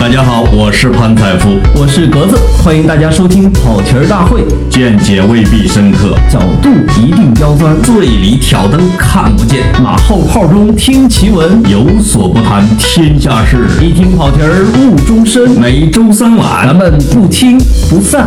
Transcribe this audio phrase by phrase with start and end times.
[0.00, 15.50] 大家好，我是潘采夫，我是格子，欢迎大家收听跑题儿大会，见解未必深刻，角度一定刁钻，醉里挑灯看不见，马后炮中听奇闻，有所不谈天下事，一听跑题儿误终身。
[15.60, 17.58] 每周三晚，咱们不听
[17.90, 18.26] 不散。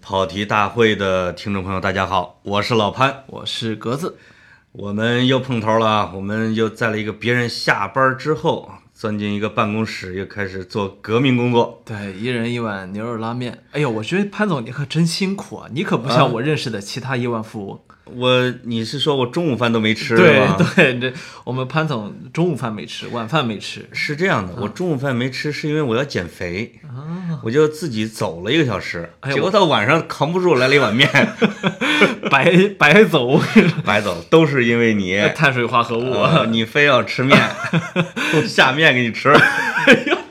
[0.00, 4.14] 跑题大会的听众朋友，大家好，我是老潘，我是格子，
[4.72, 11.82] 我们又碰头了，我们又在了一个别人下班之后，钻进一个办公室，又开始做革命工作。
[11.84, 13.64] 对，一人一碗牛肉拉面。
[13.72, 17.80] 哎呦，我觉得潘总你可真辛苦啊，你可不像我认识的其他亿万富翁。
[18.16, 20.16] 我，你是说我中午饭都没吃？
[20.16, 20.46] 对
[20.76, 21.12] 对，这
[21.44, 23.88] 我们潘总中午饭没吃，晚饭没吃。
[23.92, 26.72] 是这样的，我中午饭没吃，是因为我要减肥，
[27.42, 31.08] 我就自己走了一个小时，结果到晚上扛不住，来了一碗面，
[32.30, 33.40] 白白走，
[33.84, 35.18] 白走，都是因为你。
[35.34, 37.38] 碳水化合物，你非要吃面，
[38.46, 39.32] 下面给你吃。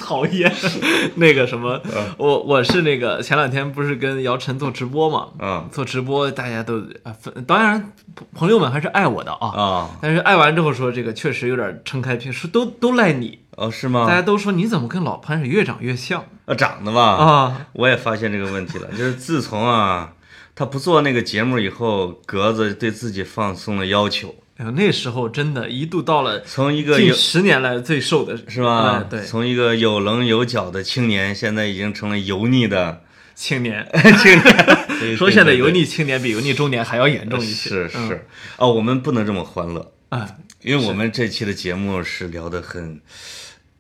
[0.10, 0.52] 讨厌，
[1.18, 1.80] 那个什么，
[2.18, 7.16] 我我是那个前两天不是跟姚晨做直播嘛，嗯，做直播大家都啊，
[7.46, 7.92] 当然
[8.34, 13.38] 朋友们还是爱我的啊，啊，但是爱完之后说这个确实有点撑开屏，说都都赖你。
[13.56, 14.08] 哦，是吗？
[14.08, 16.26] 大家都说你怎么跟老潘是越长越像？
[16.46, 20.14] 啊，长得吧啊，我也发现这个问题了， 就是自从啊
[20.56, 24.34] 他不做那个节目以后，格子对自己放松了要求。
[24.60, 29.02] 哎呦，那时候真的，一度到了从一个近十年来最瘦的是吧？
[29.10, 33.02] 对，从一个有棱有角的青年，现在已经成了油腻的
[33.36, 33.88] 青年。
[34.22, 37.70] 青年 说现在油腻青年比油腻中年还要严重一些。
[37.70, 40.30] 是是哦，我们不能这么欢乐啊，
[40.62, 43.00] 因为我们这期的节目是聊的很。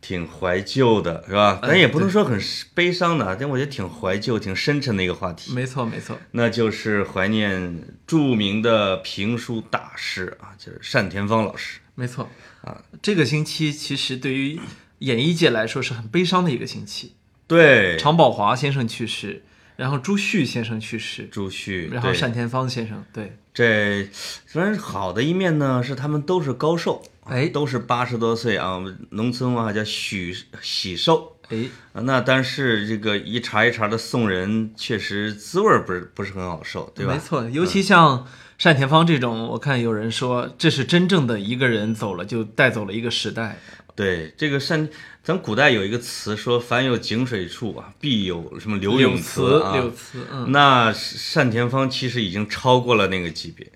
[0.10, 1.60] 挺怀旧的，是吧？
[1.62, 2.42] 咱也不能说很
[2.74, 5.54] 悲伤的，但我觉得挺怀旧、挺深沉的一个话题。
[5.54, 11.80] 没错，没错，那就是怀念著名的评书大师啊，就是单田芳老师。
[11.94, 12.28] 没错
[12.62, 14.60] 啊，这个星期其实对于
[14.98, 17.14] 演艺界来说是很悲伤的一个星期。
[17.46, 19.44] 对，常宝华先生去世，
[19.80, 23.38] 然后朱旭先生去世，朱旭，然后单田芳先生，对。
[23.54, 24.10] 这
[24.46, 28.78] 虽然好的一面呢，是他们都是高寿，哎，都是八十多岁啊，
[29.12, 37.14] 农村话叫许喜寿，哎，那但是这个一茬一茬的送人，确实滋味不是不是很好受，对吧？
[37.14, 38.28] 没错，尤其像
[38.62, 43.58] 单田芳这种，我看有人说这是真正的一个人走了就带走了一个时代。
[44.00, 44.88] 对，这个单，
[45.22, 49.74] 咱古代有一个词说，凡有井水处啊，必有什么柳永慈啊。
[49.74, 50.96] 柳词，嗯，那
[51.36, 53.68] 单田芳其实已经超过了那个级别，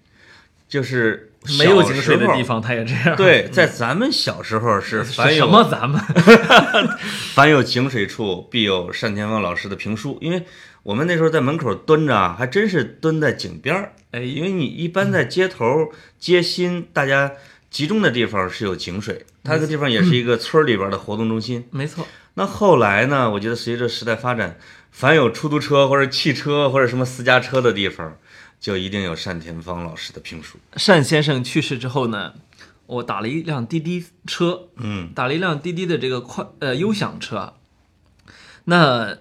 [0.70, 3.18] 就是没有井水的地方，他也这样。
[3.18, 6.02] 对，在咱们小时候是凡有什么咱们，
[7.36, 10.18] 凡有井水处，必有单田芳老师的评书。
[10.22, 10.46] 因为
[10.84, 13.92] 我们那时候在门口蹲着啊，还真是蹲在井边儿。
[14.12, 17.34] 哎，因为你一般在街头、街心，大家
[17.70, 21.68] 集中的地方是有井水，它这个地方也是一个村里边的活动中心。
[21.72, 22.08] 没错。
[22.36, 23.30] 那后来呢？
[23.30, 24.58] 我觉得随着时代发展，
[24.90, 28.18] 凡有出租车或者汽车或者什么私家车的地方，
[28.60, 30.58] 就一定有单田芳老师的评书。
[30.88, 32.34] 单先生去世之后呢，
[32.88, 37.54] 我打了一辆滴滴车，嗯，打了一辆滴滴的这个快呃优享车。
[38.64, 39.18] 那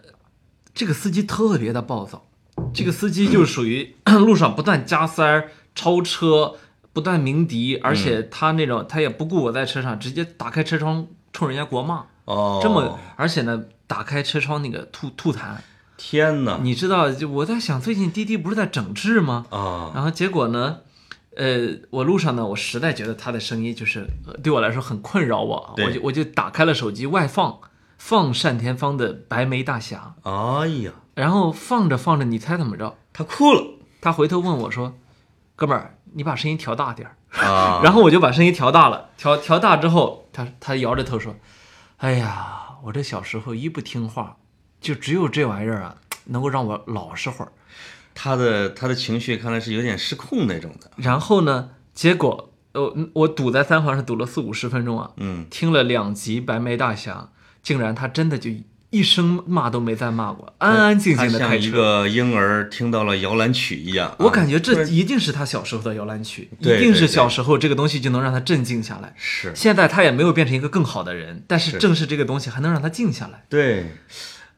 [0.73, 2.25] 这个司机特别的暴躁，
[2.73, 6.55] 这个司机就属于 路上不断加塞儿、超车、
[6.93, 12.05] 不断鸣笛，而且他那种他也不顾我在车上，直接打开车窗冲人家国骂。
[12.25, 15.57] 哦，这么，而且呢，打开车窗那个吐吐痰，
[15.97, 16.61] 天哪！
[16.63, 19.47] 你知道，就我在想，最近滴滴不是在整治吗？
[19.51, 20.79] 啊，然后结果呢，
[21.37, 24.07] 呃，我路上呢，我实在觉得他的声音就是
[24.43, 27.59] 对我来说很困扰我，我就我就打开了手机外放，
[27.99, 30.15] 放单田芳的《白眉大侠》。
[30.31, 32.97] 哎呀，然后放着放着，你猜怎么着？
[33.13, 33.65] 他哭了。
[34.01, 34.95] 他回头问我说
[35.55, 41.35] ：“哥们儿，你把声音调大点儿。”啊， 然后我就把声音调大了，调调大之后，他他摇着头说。
[41.99, 44.37] 哎呀，我这小时候一不听话，
[44.81, 47.53] 就只有这玩意儿啊，能够让我老实会儿。
[48.15, 50.91] 他的他的情绪看来是有点失控那种的。
[50.97, 57.15] 然后呢，结果呃，我堵在三环上堵了四五十分钟啊，嗯，听了两集《白眉大侠》，
[57.63, 58.51] 竟然他真的就
[58.93, 61.63] 一声骂都没再骂过，安安静静的开车。
[61.63, 64.15] 像一个婴儿听到了摇篮曲一样。
[64.19, 69.15] 我感觉这一定是他小时候的摇篮曲，一定是小时候这个东西就能让他镇静下来。
[69.17, 69.51] 是。
[69.57, 73.45] 现在他也没有变成一个更好的人，但是正是这个东西还能让他静下来。
[73.49, 73.87] 对。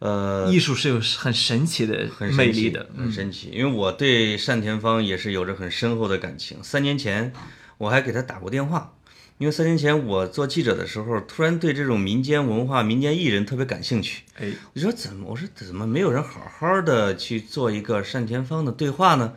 [0.01, 3.51] 呃，艺术是有很神奇的魅力的，很神奇。
[3.55, 6.59] 因为我对单田芳也是有着很深厚的感情。
[6.61, 7.33] 三年前
[7.79, 8.95] 我还给他打过电话，
[9.39, 14.23] 因为三年前我做记者的时候，突然对这种民间文化、民间艺人特别感兴趣。
[14.37, 15.27] 哎，我说怎么？
[15.29, 19.35] 我说怎么没有人好好的去做一个单田芳的对话呢？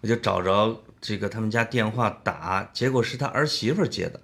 [0.00, 4.20] 我就找着这个他们家电话打，结果是他儿媳妇接的，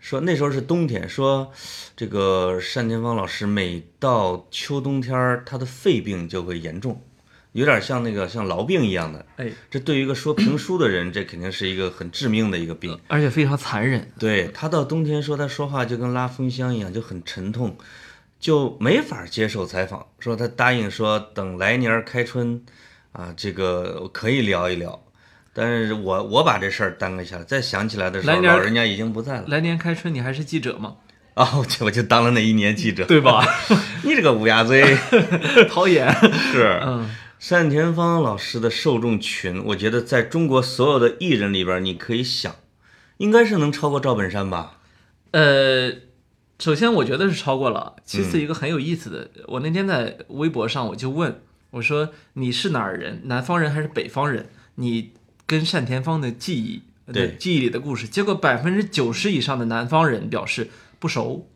[0.00, 1.52] 说那时候是冬天，说
[1.94, 7.00] 这个单田芳老师每到秋冬天儿，他的肺病就会严重，
[7.56, 9.24] 有点像那个像痨病一样的。
[9.36, 12.98] 哎，这对于一个说评书的人，这肯定是一个很致命的一个病。
[13.08, 14.08] 而且非常残忍。
[14.18, 17.76] 对他到冬天说他说话就跟拉风箱一样，就很沉痛，
[18.38, 20.06] 就没法接受采访。
[20.18, 22.62] 说他答应说等来年开春，
[23.12, 25.02] 啊，这个可以聊一聊。
[25.52, 30.96] 但是我我把这事儿耽搁下来，再想起来的时候，老人家已经不在了来年开春你还是记者吗？
[31.32, 31.52] 啊！
[31.58, 33.46] 我就我就当了那一年记者，对吧？
[34.02, 34.96] 你这个乌鸦嘴
[35.68, 36.10] 讨厌。
[36.50, 36.80] 是。
[36.82, 42.56] 嗯，单田芳老师的受众群，我觉得在中国所有的艺人里边儿，你可以想，
[43.18, 44.78] 应该是能超过赵本山吧？
[45.30, 45.92] 呃，
[46.58, 47.96] 首先我觉得是超过了。
[48.04, 53.22] 其次，一个很有意思的，我那天在微博上我就问我说：“你是哪儿人？
[53.24, 54.48] 南方人还是北方人？
[54.76, 55.12] 你
[55.46, 61.48] 跟单田芳的记忆，对的记忆里的故事。”结果百分之九十以上的南方人表示不熟，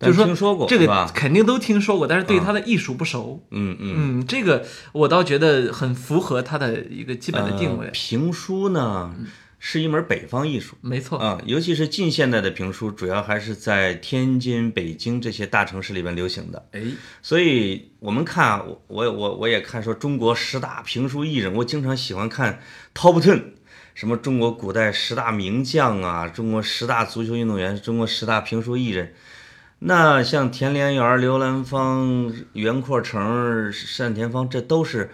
[0.00, 1.10] 就是说听说过这个？
[1.12, 3.44] 肯定都听说过，但是对他的艺术不熟。
[3.50, 4.20] 嗯嗯。
[4.20, 7.86] 嗯，这个我倒觉得很符合他的一个基本的定位。
[7.86, 9.12] 呃评书呢，
[9.58, 16.68] 是一门北方艺术没错，啊，尤其是近现代的评书，主要还是在天津、北京这些大城市里边流行的。
[16.70, 16.80] 哎，
[17.20, 22.60] 所以我们看啊，我我我我也看说中国十大评书艺人，我经常喜欢看
[22.94, 23.42] Top Ten，
[23.94, 29.12] 什么中国古代十大名将啊，中国十大足球运动员，中国十大评书艺人。
[29.80, 35.10] 那像田连元、刘兰芳、袁阔成、单田芳，这都是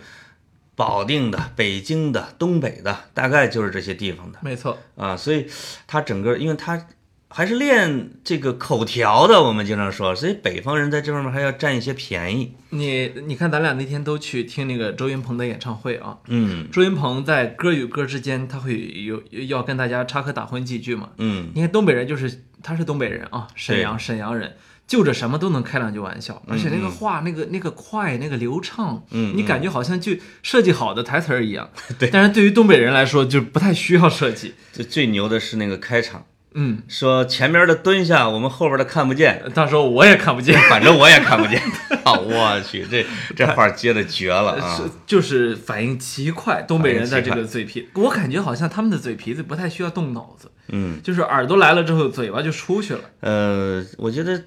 [0.75, 5.17] 保定的、北京的、东北的，大概就是这些地方的没错，啊。
[5.17, 5.47] 所以
[5.87, 6.87] 他整个，因为他
[7.29, 12.55] 还是练这个口条的，我们经常说，所以北方人在这方面还要占一些便宜。
[12.71, 16.19] 你你看，咱俩那天都去听那个周云鹏的演唱会啊。
[16.29, 21.11] 嗯周云鹏在歌与歌之间，他会有要跟大家插科打诨几句嘛。
[21.19, 24.57] 嗯，你看东北人就是他是东北人啊，沈阳沈阳人，
[24.87, 30.13] 就着什么都能开两句玩笑，而且那个话那个那个快那个流畅，嗯你感觉好像就
[30.43, 31.71] 设计好的台词儿一样。
[31.99, 34.55] 对，但是对于东北人来说，就不太需要设计。
[34.73, 40.59] 最最牛的是那个开场，嗯，说前面的蹲下，我们后边的看不见，到时候我也看不见。
[40.71, 41.61] 反正我也看不见。
[42.05, 43.05] 啊，我去，这
[43.35, 44.59] 这话接的绝了
[45.07, 53.01] 就是反应极快，东北人的这个嘴皮， 我感觉好像他们的嘴皮子不太需要动脑子，嗯，就是耳朵来了之后，嘴巴就出去了。
[53.21, 54.45] 呃，我觉得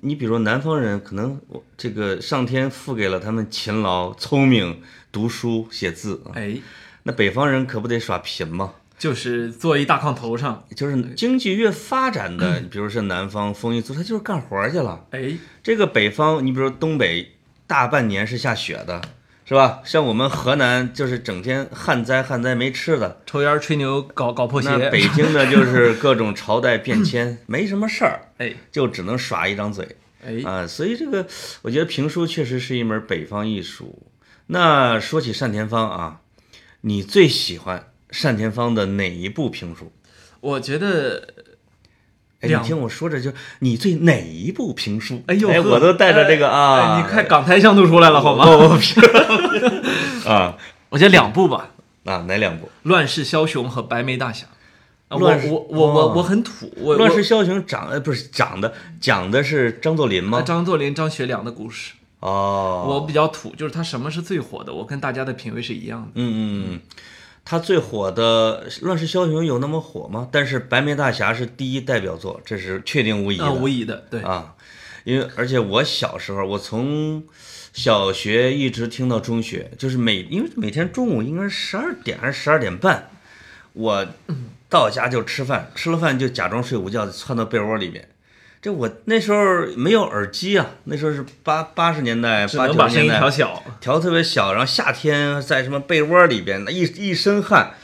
[0.00, 6.56] 你比如南方人，可能我这个上天赋给了他们勤劳、聪明、读书、写字啊，哎，
[7.04, 8.72] 那北方人可不得耍贫吗？
[9.04, 15.04] 就是坐一大炕头上，就是经济越发展的， 比如说南方丰裕族，他就是干活去了。
[15.10, 17.32] 哎，这个北方，你比如说东北，
[17.66, 19.02] 大半年是下雪的，
[19.44, 19.82] 是吧？
[19.84, 29.86] 像我们河南就是整天旱灾旱灾没吃的，抽烟吹牛搞搞破鞋，那北京呢就是各种朝代变迁， 没什么事儿，哎就只能耍一张嘴
[30.24, 30.66] 哎，啊。
[30.66, 31.26] 所以这个，
[31.60, 34.08] 我觉得评书确实是一门北方艺术。
[34.46, 36.20] 那说起单田芳啊，
[36.80, 37.88] 你最喜欢
[38.22, 39.90] 单田芳的哪一部评书？
[40.40, 41.26] 我觉得，
[42.40, 45.22] 哎，你听我说着就你最哪一部评书？
[45.26, 48.44] 哎呦呵我都带着这个啊，哎你看港台腔都出来了，好吗？
[48.46, 48.78] 我
[50.30, 50.56] 啊
[50.90, 51.70] 我觉得两部吧，
[52.04, 52.66] 啊，哪两部？
[52.82, 54.46] 《乱世枭雄》和《白眉大侠》。
[55.08, 60.40] 啊我乱世我我我哦我很土，我乱世枭雄长呃不是长的讲的是张作霖吗？
[60.42, 61.92] 张作霖、张学良的故事。
[62.20, 66.08] 哦，我比较土，就是他什么是最火的，我跟大家的品味是一样的。
[66.14, 66.80] 嗯嗯嗯，
[67.44, 70.26] 他最火的《乱世枭雄》有那么火吗？
[70.32, 74.54] 但是《白眉大侠》是第一代表作，这是确定无疑的啊，无疑的，对，啊，
[75.04, 77.22] 因为而且我小时候，我从
[77.74, 83.10] 小学一直听到中学，就是每因为每天中午应该是十二点还是十二点半，
[83.74, 84.06] 我
[84.70, 88.08] 到家就吃饭，吃了饭就假装睡午觉，窜到被窝里面。
[88.64, 93.62] 这我那时候没有耳机啊，那时候是八八十年代、只八九十年代调小。
[93.78, 97.74] 调特别小，然后夏天在什么被窝里边，那一一身汗，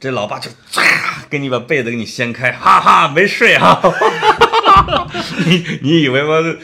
[0.00, 0.82] 这老爸就唰
[1.30, 3.80] 给你把被子给你掀开，哈哈，没睡哈、
[5.46, 6.58] 你你以为吗？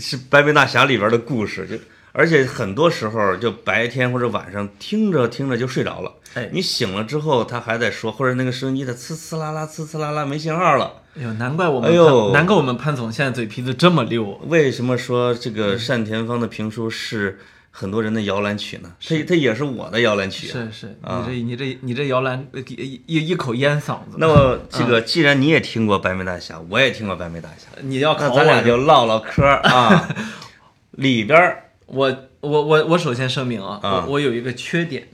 [0.00, 1.76] 是《白眉大侠》里边的故事，就
[2.12, 6.12] 而且很多时候就白天或者晚上听着听着就睡着了。
[6.34, 11.02] 哎你醒了之后，他还在说，或者那个收音机在呲呲啦啦、呲呲啦啦没信号了。
[11.14, 14.40] 哎呦，难怪我们哎呦，难怪我们潘总现在嘴皮子这么溜。
[14.46, 17.38] 为什么说这个单田芳的评书是
[17.70, 18.90] 很多人的摇篮曲呢？
[19.06, 20.52] 它它也是我的摇篮曲、啊。
[20.52, 24.16] 是是，啊你这你这你这摇篮呃一一一口烟嗓子。
[24.16, 30.08] 那么这个，既然你也听过《白眉大侠》，我也听过《白眉大侠》，你要考我那咱俩就唠唠嗑啊。
[30.92, 35.08] 里边儿我我我我首先声明啊，啊我我有一个缺点，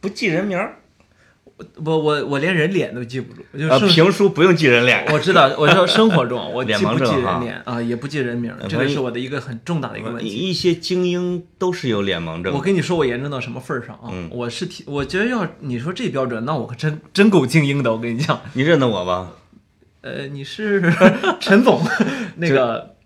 [0.00, 0.78] 不记人名儿，
[1.84, 10.28] 我我我连人脸都记不住，就呃，是评书不用记人脸，我知道，我知道 生活中我脸记不记人脸啊，也不记人名儿，这个是我的一个很重大的一个问题。
[10.28, 12.60] 一些精英都是有脸盲症我。
[12.60, 14.10] 跟你说，我严重到什么份儿上啊？
[14.12, 17.92] 嗯我是挺，我觉得要你说这标准，那我可真真够精英的。
[17.92, 19.30] 我跟你讲，你认得我吧？
[20.00, 20.82] 呃，你是
[21.40, 21.80] 陈总，
[22.36, 22.96] 那个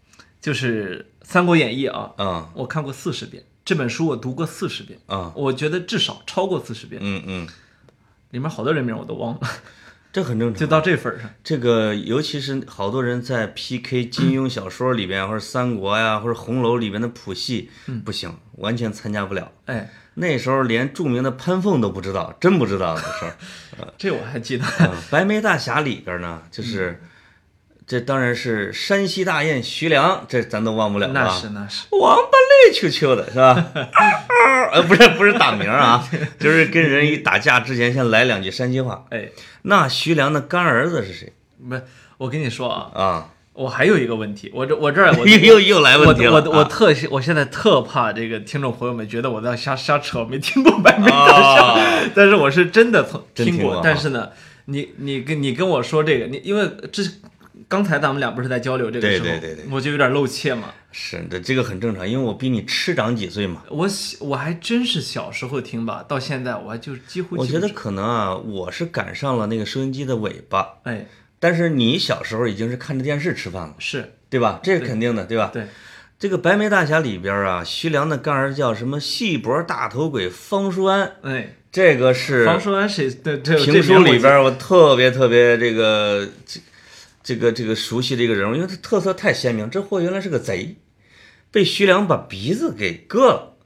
[0.41, 7.47] 就是《三国演义》啊，嗯我看过四十遍，这本书我读过四十遍，啊，我觉得至少超过四十遍，嗯嗯，
[8.31, 9.41] 里面好多人名我都忘了，
[10.11, 10.59] 这很正常。
[10.59, 11.29] 就到这份儿上。
[11.45, 17.69] 这个，尤其是好多人在 PK 金庸小说里边，或者三国呀，或者红楼里边的谱系，
[18.07, 19.53] 不行，完全参加不了。
[19.67, 23.37] 哎，那时候连著名的潘凤都不知道，真不知道的事儿。
[23.99, 24.65] 这我还记得。
[24.81, 27.03] 嗯白眉大侠里边呢，就是
[27.89, 31.29] 这当然是山西大雁徐良，这咱都忘不了那啊。
[31.31, 32.23] 是那是，王八
[32.67, 33.65] 累秋秋的是吧？
[34.73, 36.07] 呃， 不是不是打鸣啊，
[36.39, 39.07] 就是跟人一打架之前先来两句山西话。
[39.09, 39.31] 哎，
[39.63, 41.33] 那徐良的干儿子是谁
[41.67, 41.81] 不，
[42.19, 43.31] 我跟你说啊，啊？
[43.55, 46.33] 我还有一个问题，我这我这儿我 又又又来问题了。
[46.33, 51.27] 我我特我现在特怕这个听众朋友们觉得我在瞎瞎扯，没听过白眉大
[51.57, 51.81] 侠，啊
[52.15, 53.55] 但是我是真的从听过。
[53.57, 54.29] 听过啊但是呢，
[54.67, 57.03] 你你跟你跟我说这个，你因为这
[57.69, 59.65] 刚才咱们俩不是在交流这个对时候，对对对。
[59.71, 60.73] 我就有点露怯嘛。
[60.91, 63.63] 是的，这个很正常，因为我比你吃长几岁嘛。
[63.69, 71.07] 我小我还真是小时候听吧，到现在我还就几乎我觉得可能啊，我是赶上了那个收音机的尾巴，哎。
[71.39, 74.15] 但是你小时候已经是看着电视吃饭了，是。
[74.31, 74.61] 对吧？
[74.63, 75.51] 这是肯定的，对吧？
[75.53, 75.67] 对。
[76.19, 83.09] 这个《白眉大侠》里边啊，徐良的干儿叫什么细脖大头鬼方叔安，哎，这个是方叔安谁？
[83.09, 86.29] 对这评书里边我特别特别这个
[87.29, 89.69] 这这个这个熟悉的一个人物，因为他特色太鲜明。
[89.69, 90.77] 这货原来是个贼，
[91.51, 93.57] 被徐良把鼻子给割了，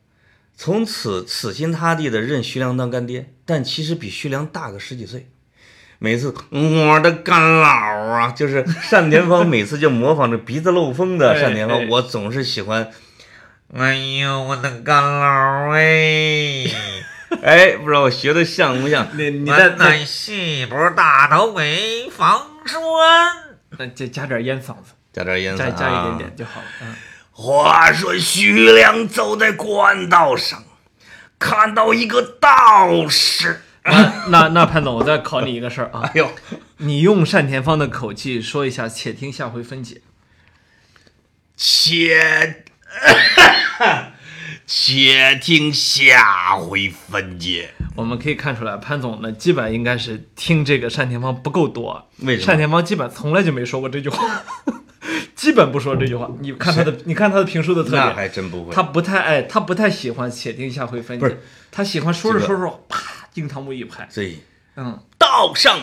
[0.57, 5.29] 从此死心塌地的认徐良当干爹，但其实比徐良大个十几岁。
[6.01, 12.91] 每次我的干老啊，就是单田芳，每次就模仿着鼻子漏风的单田芳，我总是喜欢。
[13.73, 16.67] 哎呦，我的干老哎！
[17.41, 19.09] 哎，不知道我学的像不像？
[19.17, 22.79] 你你再再细脖大头鬼方叔
[23.79, 26.37] 安，呃加加点烟嗓子，加点烟加嗓加一点点。
[26.37, 26.67] 就好了。
[26.83, 26.95] 嗯。
[27.35, 30.63] 话说徐良走在官道上，
[31.39, 33.63] 看到一个道士。
[33.85, 36.31] 那那那潘总，我再考你一个事儿啊， 哎呦，
[36.77, 40.03] 你用单田芳的口气说一下，且听下回分解。
[41.57, 42.65] 且
[44.75, 47.75] 且听下回分解。
[47.95, 52.09] 我们可以看出来，潘总呢，基本应该是听这个单田芳不够多。
[52.21, 52.47] 为什么？
[52.47, 54.43] 单田芳基本从来就没说过这句话，
[55.37, 56.27] 基本不说这句话。
[56.41, 58.73] 你看他的，你看他的评书的特那点，还真不会。
[58.75, 61.29] 他不太爱，他不太喜欢且听下回分解。
[61.29, 64.39] 不是，他喜欢说着说着，啪，惊堂木一拍，对
[64.77, 65.79] 嗯，道上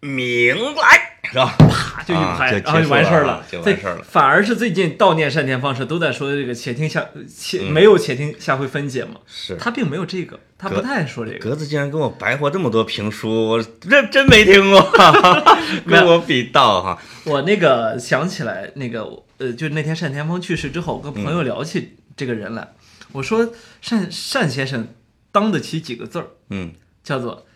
[0.00, 1.54] 明来是吧？
[1.58, 3.44] 啪就一拍，然后就完事儿了。
[3.50, 11.38] 就完事儿了反而是最近悼念单田芳时都在说这个且听下且嗯没有且听下回分解嘛，是他并没有这个，他不太爱说这个。
[11.38, 14.80] 格子竟然跟我白活这么多评书，我这真没听过，
[15.86, 16.98] 跟我比道哈。
[17.24, 19.06] 我那个想起来，那个
[19.38, 22.72] 呃，就那天单田芳去世之后，我跟朋友聊起这个人来，
[23.12, 23.44] 我说
[23.88, 24.88] 单单先生
[25.32, 27.46] 当得起几个字儿，嗯，叫做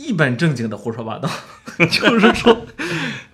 [0.00, 1.28] 一本正经的胡说八道，
[1.90, 2.66] 就是说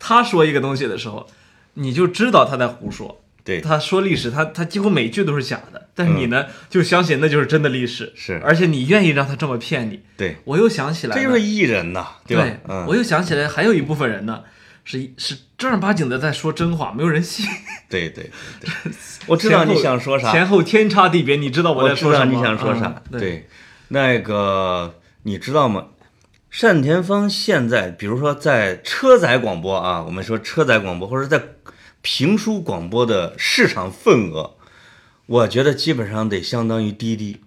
[0.00, 1.28] 他说一个东西的时候，
[1.74, 3.22] 你就知道他在胡说。
[3.44, 10.00] 对，他说历史，他他几乎每句都是假的，但是你呢、就相信那就是真的历史，是而且你愿意让他这么骗你。
[10.16, 12.20] 对，我又想起来了，这就是艺人呐，吧？
[12.26, 14.42] 对，嗯，我又想起来，还有一部分人呢，
[14.84, 17.46] 是是正儿八经的在说真话，没有人信。
[17.88, 18.28] 对对
[18.60, 18.92] 对对，
[19.28, 22.34] 我知道你想说啥，前后天差地别，你知道我知道在说什么？
[22.34, 22.86] 你想说啥。
[22.86, 23.48] 嗯对，对，
[23.88, 25.86] 那个你知道吗？
[26.58, 31.50] 单田芳现在，比如说在车载广播啊，我们说车载广播，或者在
[32.00, 34.54] 评书广播的市场份额，
[35.26, 37.42] 我觉得基本上得相当于滴滴，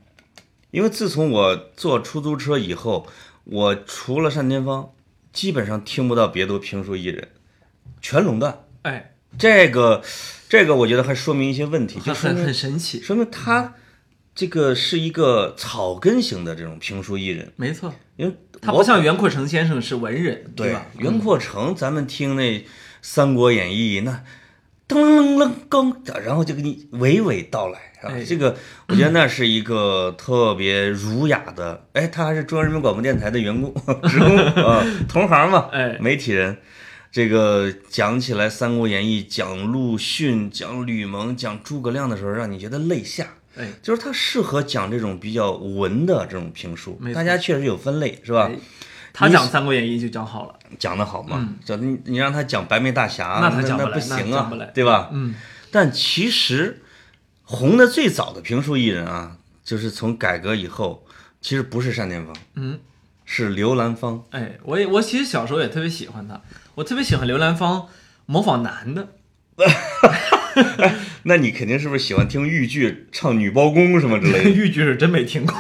[0.70, 3.08] 因为自从我坐出租车以后，
[3.46, 4.92] 我除了单田芳，
[5.34, 7.30] 基本上听不到别的评书艺人，
[8.00, 8.64] 全垄断。
[8.84, 10.04] 哎，这个，
[10.48, 13.74] 这个我觉得还说明一些问题，就很很说明很神奇，说明他
[14.36, 20.86] 这个是一个草根型的这种评书艺人，没错，因为他我不像袁阔成先生是文人，对吧？
[20.98, 22.60] 袁阔成，咱们听那
[23.02, 24.24] 《三国演义》那
[24.88, 28.14] 噔楞楞噔，然后就给你娓娓道来，是吧？
[28.14, 33.74] 哎这个我觉得那是一个特别儒雅的，哎，他还是中央人民广播电台的员工、
[34.10, 36.58] 职工啊，同行嘛，哎媒体人。
[37.12, 43.26] 这个讲起来《三国演义》，讲陆逊、讲吕蒙、讲诸葛亮的时候，让你觉得泪下。
[43.60, 48.50] 哎，就是他适合讲这种比较文的这种评书大家确实有分类，是吧？
[48.52, 48.58] 哎
[49.12, 50.56] 他讲《三国演义》就讲好了。
[50.78, 55.10] 讲得好嘛，这你你让他讲白眉大侠，那那他讲不行啊不来，对吧？
[55.12, 55.34] 嗯，
[55.72, 56.82] 但其实
[57.44, 61.04] 红的最早的评书艺人啊，就是从改革以后，
[61.42, 62.80] 其实不是单田芳，嗯，
[63.26, 64.24] 是刘兰芳。
[64.30, 66.40] 哎，我也我其实小时候也特别喜欢他，
[66.76, 67.88] 我特别喜欢刘兰芳
[68.28, 69.08] 模仿男的。
[71.24, 74.50] 那你肯定是不是喜欢听豫剧唱女包公什么之类的？
[74.52, 75.56] 豫剧是真没听过。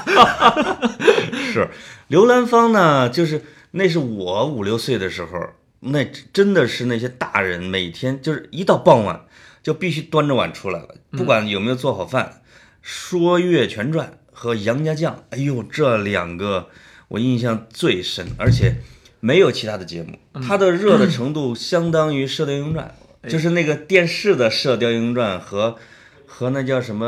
[1.52, 1.68] 是
[2.08, 5.50] 刘兰芳呢，就是那是我五六岁的时候，
[5.82, 9.26] 那真的是那些大人每天就是一到傍晚
[9.62, 12.42] 就必须端着碗出来了，不管有没有做好饭，
[12.82, 16.70] 说岳全传》和《杨家将》，哎呦，这两个
[17.10, 18.76] 我印象最深，而且
[19.20, 22.96] 没有其他的节目，它的热的 程度相当于《射雕英雄传》，
[23.28, 25.76] 就是那个电视的《射雕英雄传》和
[26.26, 27.06] 和那叫什么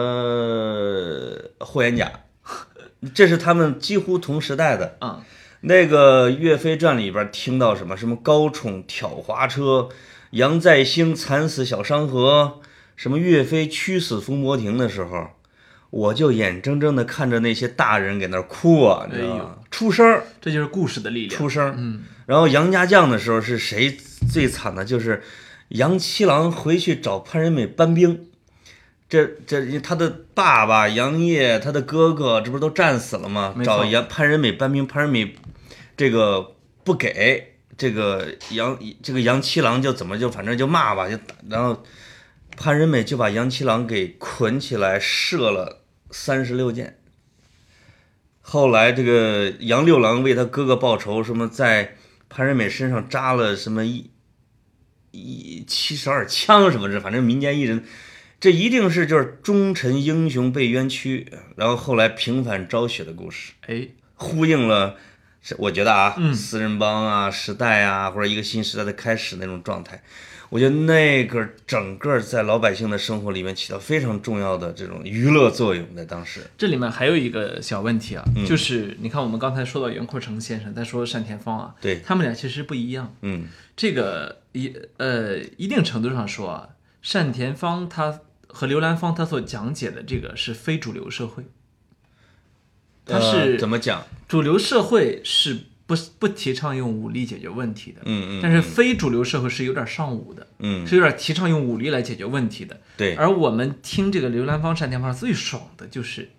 [1.65, 2.11] 《霍元甲
[3.13, 4.97] 》。这是他们几乎同时代的。
[4.99, 5.23] 啊，
[5.61, 9.89] 那个《岳飞传》里边听到什么什么高宠挑滑车，
[10.31, 12.59] 杨再兴惨死小商河，
[12.95, 15.29] 什么岳飞屈死伏魔亭的时候，
[15.89, 19.57] 我就眼睁睁的看着那些大人给那儿哭啊，你知道吗？
[19.71, 21.35] 出声儿，这就是故事的力量。
[21.35, 21.73] 出声儿。
[21.77, 23.97] 嗯，然后杨家将的时候是谁
[24.31, 24.85] 最惨的？
[24.85, 25.23] 就是
[25.71, 28.27] 杨七郎回去找潘仁美搬兵。
[29.07, 33.53] 这这他的爸爸杨业，他的哥哥，这不是都战死了吗？
[33.63, 35.35] 找杨潘仁美搬兵，潘仁美
[35.97, 41.17] 这个不给，这个杨这个杨七郎就怎么就反正就骂吧，就，
[41.49, 41.83] 然后
[42.55, 46.97] 潘仁美就把杨七郎给捆起来射了三十六箭。
[48.41, 51.95] 后来这个杨六郎为他哥哥报仇，什么在
[52.29, 54.10] 潘仁美身上扎了什么一
[55.11, 57.83] 一七十二枪什么的，反正民间艺人，
[58.39, 64.97] 这一定是就是忠臣英雄被冤屈，然后后来平反昭雪的故事，哎，呼应了，
[65.41, 70.01] 是我觉得啊，嗯四人帮啊，时代啊，或者一个新时代的开始那种状态，
[70.51, 83.15] 我觉得那个整个在老百姓的生活里面起到非常重要的这种娱乐作用，在当时，这里面还有一个小问题啊，嗯就是你看我们刚才说到袁阔成先生，再说单田芳啊，对，他们俩其实不一样。
[83.21, 86.69] 嗯这个一呃一定程度上说啊，
[87.13, 91.45] 单田芳他和刘兰芳他所讲解的这个是非主流社会，
[93.05, 94.05] 他呃是怎么讲？
[94.27, 95.59] 主流社会是
[95.93, 102.79] 不不提倡用武力解决问题的，嗯嗯，但是非主流社会是有点上武的，嗯，是有点提倡用武力来解决问题的。
[102.95, 106.29] 对，而我们听这个刘兰芳、单田芳最爽的就是，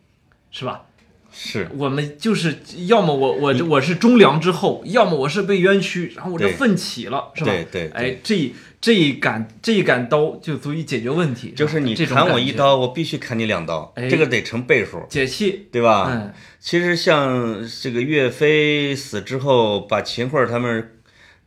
[0.51, 0.87] 是吧？
[1.31, 1.69] 是。
[1.77, 7.53] 我们就是要么我我我是忠良之后，要么我是被冤屈，然后我就奋起了，是吧？
[7.53, 15.69] 对对对哎，这一这一杆这一杆刀就足以解决问题，就是你砍我，一刀，我必须砍你两刀，哎这个得成倍数，解气。
[15.71, 16.09] 对吧？
[16.11, 20.99] 嗯，其实像这个岳飞死之后，把秦桧他们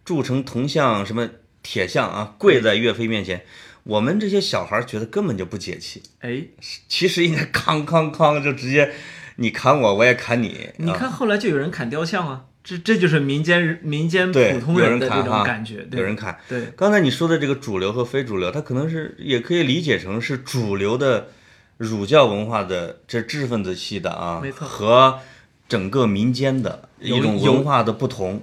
[0.05, 1.29] 铸成铜像，什么
[1.61, 3.43] 铁像啊，跪在岳飞面前，
[3.83, 6.41] 我们这些小孩觉得根本就不解气，哎，
[6.87, 8.91] 其实应该 康康康就直接
[9.35, 10.69] 你砍我，我也砍你。
[10.69, 16.37] 啊你看后来就有人砍雕像啊，这这就是民间人民间普通人的这种感觉，对有人看。
[16.49, 21.27] 对，刚才你说的这个主流和非主流，它可能是也可以理解成是主流的
[21.77, 25.19] 儒教文化的这知识分子系的啊，没错和
[25.69, 28.41] 整个民间的一种文化的不同。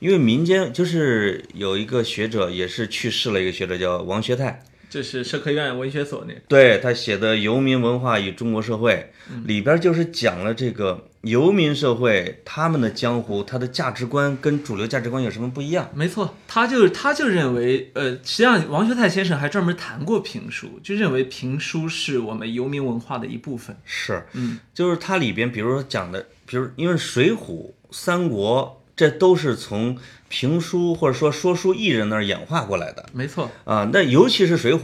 [0.00, 4.62] 因为民间就是有一个学者也是去世了，一个学者叫王学泰，
[4.94, 9.10] 这是社科院文学所那对他写的《游民文化与中国社会》
[9.44, 15.90] 里边就是讲了这个游民社会他们的江湖，他的价值观跟主流价值观有什么不一样？
[15.94, 23.76] 没错，他就他就认为，呃，实际上王学泰先生还专门谈过评书，就认为评书是我们游民文化的一部分。
[23.84, 27.36] 是，嗯，就是它里边，比如说讲的，比如因为《水浒》
[27.90, 29.96] 《三国》，这都是从
[30.28, 33.88] 评书或者说说书艺人那儿演化过来的没错，啊。
[33.92, 34.78] 那尤其是《水浒》，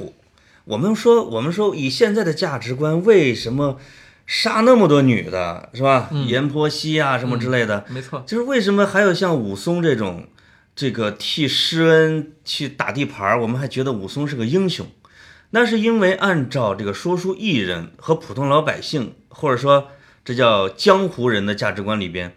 [0.65, 3.79] 我们说，我们说以现在的价值观，为什么
[4.27, 6.09] 杀那么多女的，是吧？
[6.13, 10.29] 嗯阎婆惜啊，什么之类的，没错，就是为什么还有像武松这种，
[10.77, 14.87] 这个替施恩去打地盘儿，我们还觉得武松是个英雄？
[15.51, 19.89] 那是因为按照这个说书艺人和普通老百姓，或者说
[20.25, 22.37] 这叫江湖人的价值观里边，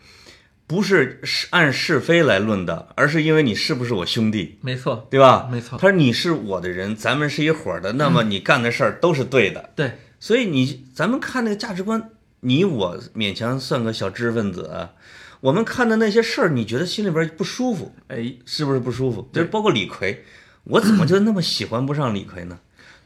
[0.73, 5.47] 不是是按是非来论的，而是因为你是不是我兄弟，没错，对吧？
[5.51, 9.69] 没错他说你是我的人，咱们是一伙儿的，那么你干的事儿都是对的。
[9.75, 12.09] 对，所以你咱们看那个价值观，
[12.39, 14.93] 你我勉强算个小知识分子啊，
[15.41, 19.21] 我们看的那些事儿，你觉得心里边不舒服，哎，是不是不舒服？
[19.21, 20.23] 就对是包括李逵，
[20.63, 22.57] 我怎么就那么喜欢不上李逵呢？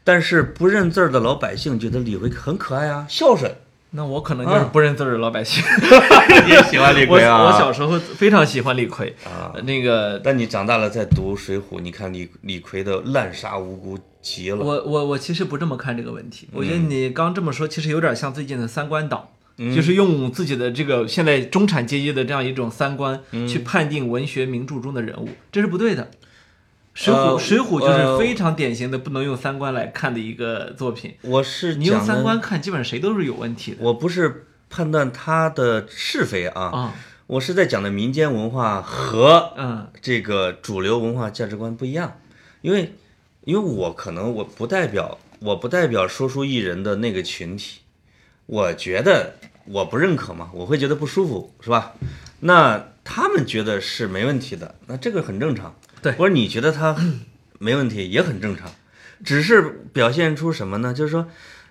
[0.05, 3.53] 但是不认字儿的老百姓觉得李逵很可爱啊，孝顺，
[3.97, 5.63] 那我可能就是不认字儿的老百姓。
[6.45, 7.49] 你也喜欢李逵啊？
[7.49, 14.57] 我小时候非常喜欢李逵啊，呃那个但你长大了再读《水浒》，你看李李逵的滥杀无辜极了。
[14.57, 19.29] 我我我其实不这么看这个问题，我觉嗯得你刚这么说，其实有点像最近的三观党，
[19.75, 26.11] 就是用自己的这个现在中产阶级的这样一种三观嗯去判定文学名著中的人物，这是不对的。
[26.97, 36.95] 水浒呃水浒就是呃非常典型的不能用三观来看的一个作品，我是你用三观看，基本上谁都是有问题的我不是判断他的是非啊，啊。
[37.27, 42.19] 我是在讲的民间文化和嗯，这个主流文化价值观不一样，
[42.61, 42.95] 因为
[43.43, 47.81] 因为我可能我不代表我不代表说书艺人的那个群体，
[48.47, 51.93] 我觉得我不认可嘛，我会觉得不舒服，是吧？
[52.39, 55.75] 那他们觉得是没问题的，那这个很正常。
[56.11, 56.95] 对或者你觉得他
[57.59, 58.71] 没问题也很正常，
[59.23, 59.61] 只是
[59.93, 60.93] 表现出什么呢？
[60.93, 61.27] 就是说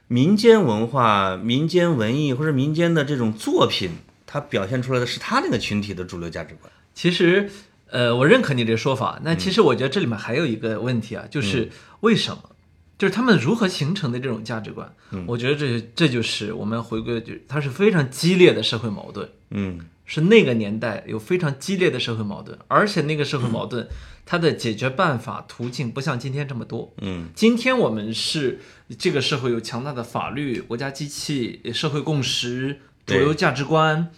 [0.09, 3.91] 民间文化、民间文艺或者民间的这种作品，
[4.27, 6.73] 它表现出来的是他那个群体的主流价值观。
[6.95, 7.51] 其实，
[7.91, 9.21] 呃，我认可你这个说法。
[9.23, 11.71] 那嗯其实我觉得这里面还有一个问题啊，就是
[12.01, 12.51] 为什么？
[12.99, 14.93] 就是他们如何形成的这种价值观？
[15.11, 23.87] 嗯我觉得这这就是我们回归，就是它是非常激烈的社会矛盾，嗯是那个年代有非常激烈的社会矛盾，而且那个社会矛盾
[24.27, 26.93] 它的解决办法途径不像今天这么多。
[27.01, 27.29] 嗯。
[27.35, 28.59] 今天我们是
[28.99, 33.21] 这个社会有强大的法律、国家机器、社会共识、主对。
[33.21, 34.09] 流价值观，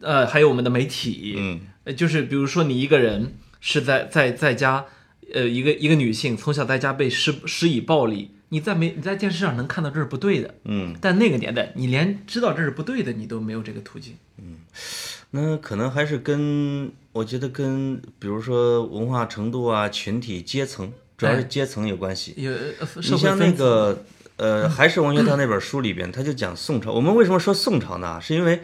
[0.00, 1.60] 呃，还有我们的媒体，嗯。
[1.84, 4.86] 呃，就是比如说你一个人是在在在家，
[5.34, 14.16] 呃，一个一个女性从小在家被施施以暴力，你在没你在电视上能看到这是不对的，嗯，但那个年代你连知道这是不对的你都没有这个途径。
[15.30, 22.34] 那可能还是跟我觉得跟比如说文化程度啊、群体阶层，主要是哎阶层有关系。
[22.36, 24.04] 你像那个
[24.36, 26.92] 呃，还是王学涛那本书里边，他就讲宋朝。
[26.92, 28.20] 我们为什么说宋朝呢？
[28.20, 28.62] 是因为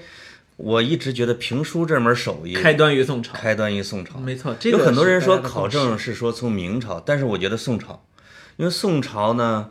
[0.57, 4.19] 我一直觉得评书这门手艺开端于宋朝，开端于宋朝。
[4.19, 8.07] 没错，这个有很多人说考证是说从明朝，但是我觉得宋朝，
[8.57, 9.69] 因为宋朝呢，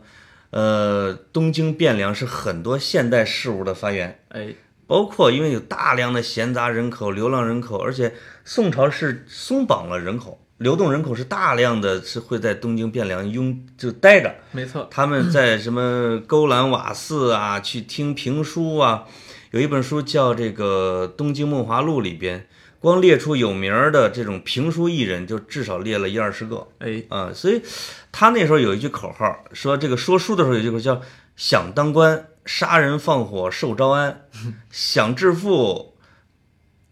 [0.50, 4.54] 呃，东京汴梁是很多现代事物的发源，哎，
[4.86, 14.34] 包括因为有大量的闲杂人口、流浪人口，而且宋朝是松绑了人口，流动人口是大量的，是会在东京汴梁拥就待着。
[14.52, 19.04] 没错，他们在什么勾栏瓦肆啊，去听评书啊。
[19.50, 22.46] 有一本书叫这个《东京梦华录》里边，
[22.78, 27.30] 光列出有名儿的这种评书艺人，就至少列了一二十个哎，啊。
[27.34, 27.62] 所以
[28.12, 31.00] 他那时候有一句口号，说这个说书的时候有一句口叫
[31.36, 34.22] “想当官，杀人放火受招安；
[34.70, 35.96] 想致富，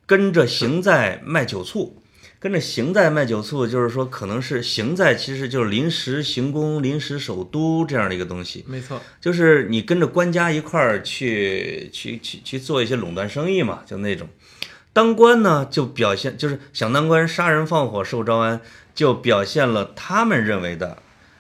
[0.05, 2.01] 跟着行在卖酒醋。”
[2.41, 8.63] 跟着行在卖酒醋，就是说可能是行在，其实就是临时行宫、临时首都这样的一个东西。
[8.69, 14.29] 没错，就是你跟着官家一块儿去去去去做一些垄断生意嘛，就那种。
[14.93, 18.61] 当官呢，就表现就是想当官，杀人放火受招安，
[18.95, 20.99] 就表现了他们认为的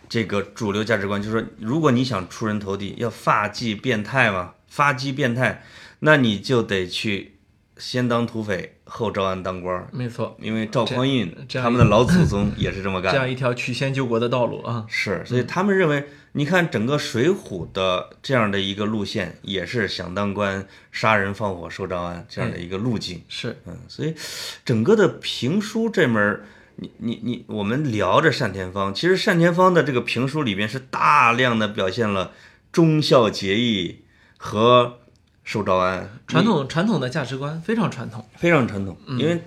[0.08, 5.62] 这个主流价值观，就是说，如果你想出人头地，要发迹变态嘛，发迹变态，
[6.00, 7.36] 那你就得去
[7.76, 9.88] 先当土匪，后招安当官儿。
[9.92, 13.12] 没错，因为赵匡胤他们的老祖宗 也是这么干。
[13.12, 23.22] 这样一条曲线救国的道路啊，是，所以他们认为，你看整个《水浒》的这样的一个路线，也是想当官、杀人放火、受招安这样的一个路径。
[23.28, 24.14] 是嗯，所以
[24.64, 26.44] 整个的评书这门儿，
[26.76, 32.32] 你你你，我们聊着单田芳，其实单田芳的这个评书里边是大量的表现了
[32.72, 34.04] 忠孝节义
[34.36, 34.98] 和
[35.44, 38.28] 受招安，传统传统的价值观，非常传统。
[38.36, 39.42] 非常传统，因为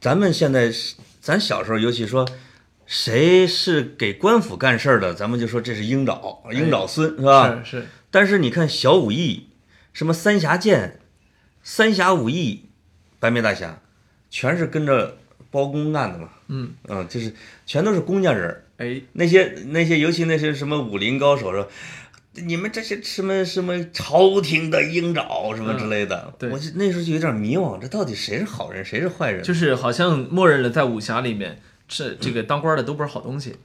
[0.00, 2.26] 咱们现在是，咱小时候尤其说，
[2.86, 7.62] 谁是给官府干事儿的，咱们就说这是鹰爪，鹰爪孙是吧？
[7.62, 9.50] 是是，但是你看小武艺，
[9.92, 11.00] 什么三峡剑、
[11.62, 12.70] 三峡五义、
[13.18, 13.82] 白眉大侠，
[14.30, 15.18] 全是跟着
[15.50, 16.28] 包公干的嘛。
[16.48, 17.32] 嗯，嗯，就是
[17.66, 18.64] 全都是公家人儿。
[18.78, 21.68] 哎，那些那些，尤其那些什么武林高手说，
[22.34, 29.42] 你们这些什么什么朝廷的鹰爪什么之类的，我就那时候就有点迷惘，这到底谁是好人，谁是坏人？
[29.42, 33.56] 就是好像默认了在武侠里面，这这个当官的都不是好东西，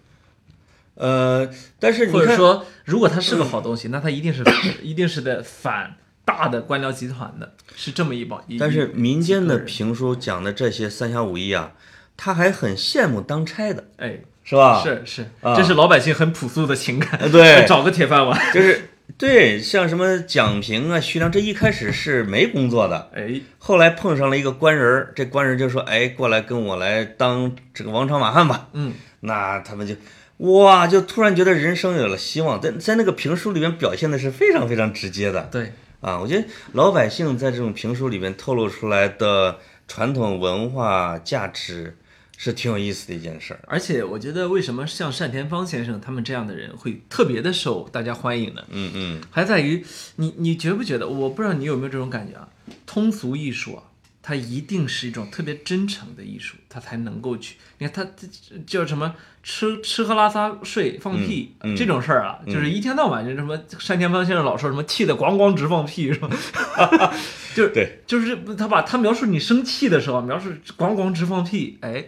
[0.96, 4.44] 呃，但是你，或者说，如果他是个好东西，那他一定是
[4.82, 5.96] 一定是在反
[6.26, 8.44] 大的官僚集团的，是这么一帮。
[8.48, 11.72] 一但是民间的评书讲的这些三侠五义啊，
[12.18, 14.84] 他还很羡慕当差的，哎，是吧？
[14.84, 18.54] 是是，啊这是老百姓很朴素的情感，呃对 找个铁饭碗。
[18.54, 29.96] 就是对，像什么蒋平啊、徐良，这一开始是没工作的，哎，后来碰上了一个官人儿，这官人就说：“哎，过来跟我来当这个王朝马汉吧。”嗯，那他们就
[30.38, 35.44] 哇，就突然觉得人生有了希望，在在那个评书里面表现的是非常非常直接的。
[35.52, 41.98] 对，啊，我觉得老百姓在这种评书里面透露出来的传统文化价值
[42.38, 43.60] 是挺有意思的一件事儿。
[43.68, 48.64] 而且我觉得，为什么像单田芳先生他们这样的人会特别的受大家欢迎呢？
[48.70, 49.84] 嗯嗯，还在于
[50.18, 51.08] 你，你觉不觉得？
[51.08, 52.48] 我不知道你有没有这种感觉啊？
[52.86, 53.84] 通俗艺术啊，
[54.28, 57.58] 它一定是一种特别真诚的艺术，它才能够去。
[57.78, 59.14] 你看，它这叫什么？
[59.44, 63.56] 吃吃喝拉撒睡放屁、嗯嗯这种事儿啊，就是一天到晚就什么
[63.88, 66.28] 单田芳先生老说什么气得咣咣直放屁是吧？
[67.54, 72.06] 就是对，就是他把他描述你生气的时候，描述咣咣直放屁，哎，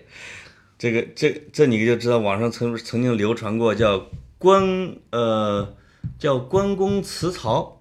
[0.79, 4.07] 这个这这你就知道，网上曾曾经流传过叫
[4.39, 5.75] 关呃
[6.17, 7.76] 叫关公辞曹，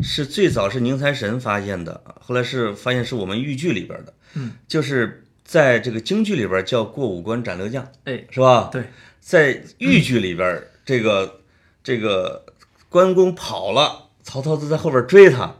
[0.00, 8.68] 是最早是宁财神发现的，后来是发现是我们豫剧里边的，嗯，就是在这个京剧里边叫过五关斩六将，哎，是吧？
[8.72, 8.84] 对，
[9.20, 11.40] 在豫剧里边，这个
[11.82, 12.46] 这个
[12.88, 15.54] 关公跑了，曹操就在后边追他。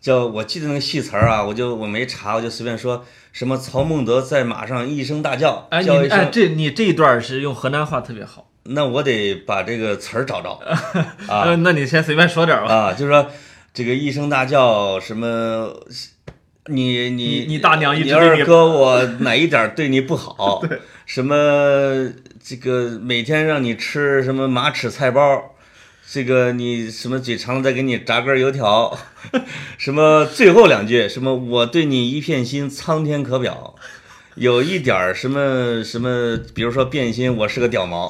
[0.00, 10.58] 叫我记得那个戏词儿啊，我就我没查，我就随便说什么曹孟德在马上一声大叫，哎，你叫一声，哎，这你这一段是用河南话特别好，那我得把这个词儿找着
[11.30, 12.74] 啊呃，那你先随便说点吧。
[12.74, 13.30] 啊，就是说
[13.72, 15.74] 这个一声大叫什么。
[16.66, 20.60] 你你你你大娘一直你你二哥我哪一点儿对你不好？
[20.64, 22.08] 对，什么
[22.40, 25.56] 这个每天让你吃什么马齿菜包，
[26.08, 28.96] 这个你什么嘴馋了再给你炸根油条，
[29.76, 33.74] 什么最后两句什么我对你一片心，苍天可表，
[34.36, 38.08] 有一点儿什么什么，比如说变心，我是个屌毛，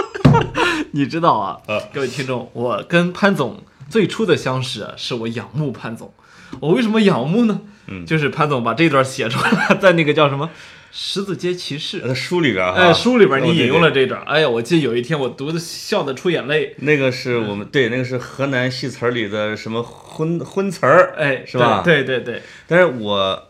[0.92, 6.12] 你知道啊呃，各位听众，我跟潘总最初的相识啊，是我仰慕潘总。
[6.60, 7.60] 我为什么仰慕呢？
[7.86, 10.46] 嗯就是潘总把这段写出来，在那个叫什么
[10.90, 14.22] 《十字街骑士》呃书里边儿哈，哎书里边，你引用了这段。
[14.22, 16.74] 哎呀，我记得有一天我读的笑得出眼泪。
[16.78, 23.48] 那个是我们对那个是河南戏词儿里的什么荤荤词儿，哎，是吧对对对对，但是我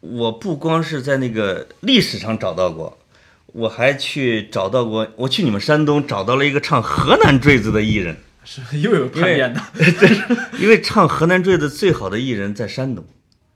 [0.00, 2.96] 我不光是在那个历史上找到过，
[3.46, 9.60] 我还去找到过，我去你们山东找到了一个唱河南坠子的艺人，是 又有叛变的。
[10.58, 13.04] 因为唱河南坠子最好的艺人在山东，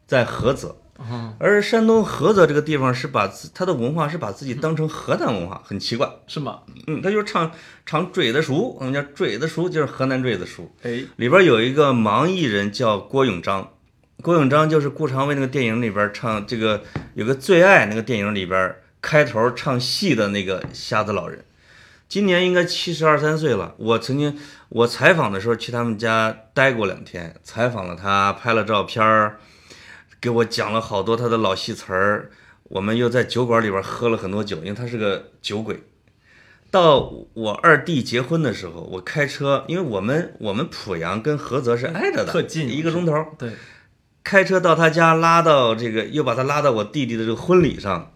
[0.06, 0.76] 在菏泽。
[0.98, 6.06] 哦，而山东菏泽这个地方是把自他的文化是把自己当成河南文化，很奇怪。
[6.26, 6.58] 是吗？
[6.88, 7.50] 嗯，他就是唱
[7.86, 10.70] 唱坠子书，我们叫坠子书，就是河南坠子书。
[10.82, 13.70] 哎，里边有一个盲艺人叫郭永章，
[14.20, 16.82] 郭永章就是顾长卫那个电影里边唱这个
[17.14, 21.42] 有个最爱那个电影里边开头唱戏的那个瞎子老人，
[22.10, 23.72] 今年应该七十二三岁了。
[23.78, 24.36] 我曾经
[24.68, 29.38] 我采访的时候去他们家待过两天，采访了他，拍了照片儿，
[30.20, 32.32] 给我讲了好多他的老戏词儿。
[32.64, 35.84] 我们又在酒馆里边喝了很多酒，因为他是个酒鬼。
[36.72, 43.12] 到我二弟结婚的时候，我开车，因为我们我们濮阳跟菏泽是挨着的，特近一个钟头。
[43.38, 43.52] 对，
[44.24, 48.12] 开车到他家，拉到这个，又把他拉到我弟弟的这个婚礼上，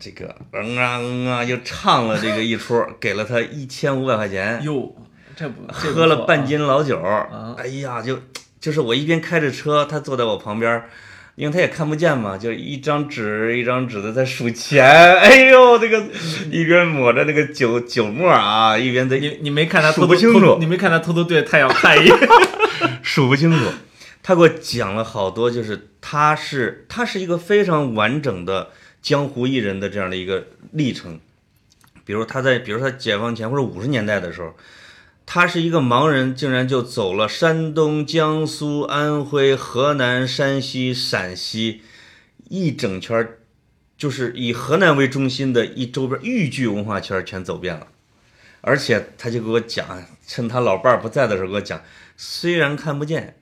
[0.00, 4.94] 这个嗯啊嗯啊，又唱了这个一出， 给了他一千五百块钱，哟，
[5.36, 8.18] 这不喝了半斤老酒，啊哎呀，就
[8.60, 10.82] 就是我一边开着车，他坐在我旁边。
[11.36, 14.86] 因为他也看不见嘛，就一张纸一张纸的在数钱，
[15.18, 16.00] 哎呦，这个
[16.48, 22.16] 一边抹着那个酒酒沫啊，一边在你你没看他数偷偷偷不清楚你没看他偷偷对着太阳看一眼？
[23.02, 23.64] 数不清楚。
[24.22, 28.68] 他给我讲了好多，就是他是他是一个非常完整的
[29.04, 31.20] 江湖艺人的这样的一个历程。
[32.06, 34.54] 比如他在，比如他解放前或者五十年代的时候，
[35.26, 41.82] 他是一个盲人，竟然就走了山东、江苏、安徽、河南、山西、陕西
[42.48, 43.38] 一整圈儿，
[43.98, 47.88] 就是以河南为中心的一周边豫剧文化圈全走遍了。
[48.62, 51.82] 而且他就给我讲，趁他老伴儿不在的时候给我讲，
[52.16, 53.36] 虽然看不见，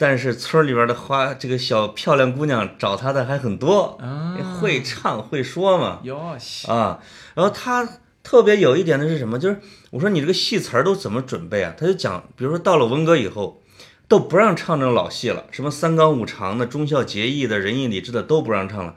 [0.00, 5.98] 但是村儿里边的花这个小漂亮姑娘找他的还很多，啊会唱会说嘛。
[6.04, 7.00] 哟西，啊，
[7.34, 7.86] 然后他
[8.22, 9.38] 特别有一点的是什么？
[9.38, 11.74] 就是我说你这个戏词儿都怎么准备啊？
[11.76, 13.60] 他就讲，比如说到了文革以后，
[14.06, 18.94] 都不让唱这种老戏了，什么三纲五常的、忠孝节义的、仁义礼智的都不让唱了，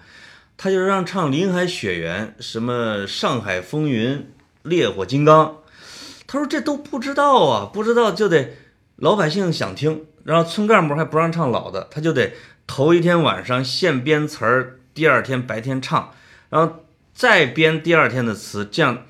[0.56, 4.18] 他就让唱《林海雪原》、什么《上海风云》、
[4.62, 5.48] 《烈火金刚》。
[6.28, 8.54] 他说这都不知道啊，不知道就得
[9.02, 12.34] 老百姓想听，然后村干部还不让唱老的，他就得
[12.68, 16.14] 头一天晚上现编词儿，第二天白天唱，
[16.52, 19.06] 然后再编第二天的词，这样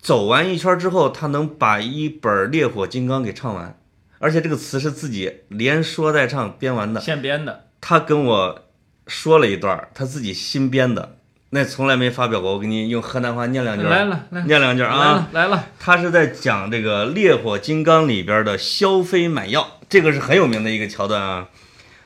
[0.00, 3.78] 走完一圈之后，他能把一本《烈火金刚》给唱完，
[4.18, 7.00] 而且这个词是自己连说带唱编完的。
[7.00, 8.64] 现编的，他跟我
[9.06, 11.17] 说了一段他自己新编的，
[11.50, 12.52] 那从来没发表过。
[12.52, 14.98] 我给你用河南话念两句儿，来了来念两句儿啊。
[14.98, 21.48] 了来了，他是在讲这个《烈火金刚》里边的萧飞买药，这个是很有名的一个桥段啊。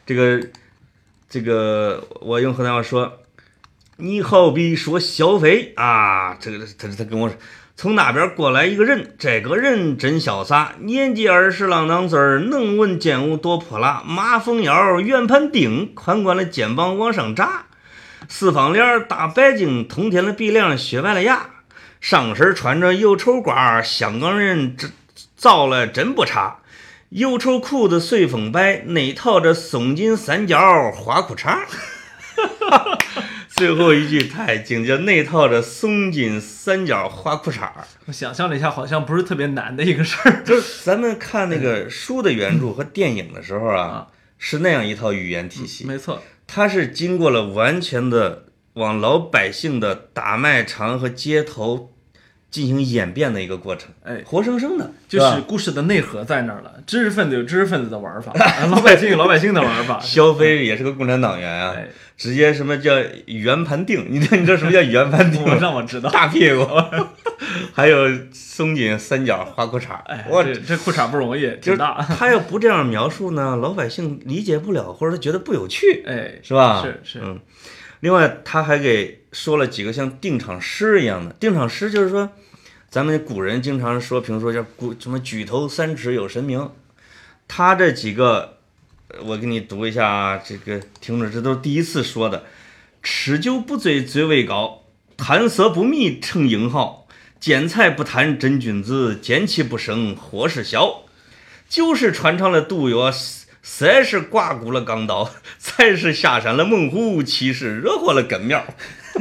[0.06, 0.40] 这个
[1.28, 3.20] 这个，我用河南话说，
[3.96, 7.36] 你好比说萧飞啊，这个他他跟我说，
[7.74, 17.66] 从那边过来一个人，这个人真潇洒，年纪二十郎当岁儿，能文健武多泼辣，马蜂腰，圆盘腚，宽宽的肩膀往上扎，
[18.28, 21.46] 四方脸儿，大白净，通天的鼻梁，雪白的牙，
[22.00, 24.88] 上身穿着油绸褂，香港人这
[25.36, 26.58] 造了真不差。
[27.10, 31.58] 油绸裤子随风摆，内套着松紧三角花裤衩。
[33.50, 37.68] 最后一句太经典内套着松紧三角花裤衩。
[38.06, 40.40] 我想象了一下，好像不是特别难的一个事儿。
[40.42, 44.06] 就是咱们看那个书的原著和电影的时候啊，
[44.38, 45.84] 是那样一套语言体系。
[45.84, 46.22] 没错，
[46.54, 51.88] 它是经过了完全的往老百姓的大卖场和街头。
[52.50, 56.70] 进行演变的一个过程，哎，活生生的，就是故事的内核在那儿了。
[56.86, 58.30] 知识分子有知识分子的玩法，
[58.70, 59.98] 老百姓有老百姓的玩法。
[59.98, 61.74] 肖飞也是个共产党员啊，
[62.14, 62.92] 直接什么叫
[63.24, 64.06] 圆盘定？
[64.10, 65.58] 你知你知道什么叫圆盘腚？
[65.58, 66.10] 让我知道。
[66.10, 66.68] 大屁股，
[67.72, 69.94] 还有松紧三角花裤衩。
[70.06, 72.00] 哎，我这这裤衩不容易，挺大。
[72.00, 76.82] 他要不这样描述呢，老百姓理解不了，或者他觉得不有趣，哎，是吧？
[76.82, 77.20] 是是。
[77.22, 77.40] 嗯，
[78.00, 82.30] 另外他还给说了几个像定场诗一样的定场诗，就是说。
[82.90, 86.70] 咱们古人经常说评说叫古什么举头三尺有神明，
[87.48, 88.58] 他这几个，
[89.24, 92.44] 我给你读一下啊，这个听着这都是第一次说的，
[93.02, 94.82] 吃酒不醉最为高，
[95.16, 97.01] 谈色不迷成英豪，
[97.42, 101.06] 见财不贪真君子，见气不生祸事小，
[101.68, 103.12] 酒是穿肠的毒药，
[103.60, 105.28] 色是刮骨了钢刀，
[105.58, 108.64] 财是下山了猛虎，气是惹祸了根苗。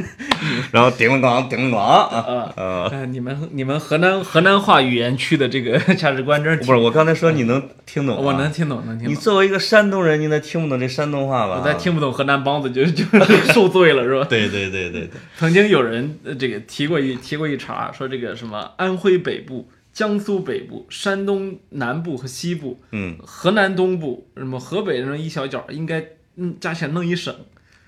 [0.72, 3.04] 然后叮咣咣叮咣啊啊！
[3.06, 6.74] 你们你们河南河南话语言区的这个 价值观真是不是？
[6.76, 9.12] 我刚才说你能听懂，我能听懂，能听懂。
[9.12, 11.58] 你作为一个山东人，你能听不懂这山东话吧？
[11.58, 14.26] 我再听不懂河南梆子， 就就是受罪了，是吧？
[14.28, 15.10] 对对对对对。
[15.38, 26.04] 曾经有人这个提过一提过一茬，说这个什么安徽北部、江苏北部、山东南部和西部，嗯，河南东部，什么河北那一小角，应该
[26.36, 27.34] 嗯加起来弄一省。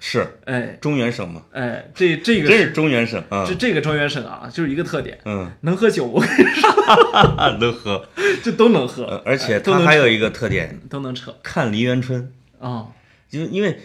[0.06, 8.06] 是，哎，中原省嘛，哎，这这个真是中原省啊，这这个中原省啊，就是一个特点，嗯，能喝酒，我跟你说， 能喝，
[8.42, 12.88] 这都能喝，而且它还有一个特点，都能扯，看梨园春啊，
[13.30, 13.80] 因因为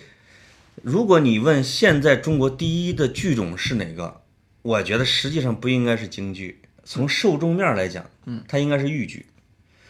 [0.84, 4.20] 如果你问现在中国第一的剧种是哪个，
[4.62, 9.28] 我觉得实际上不应该是京剧，从受众面来讲，嗯，它应该是豫剧，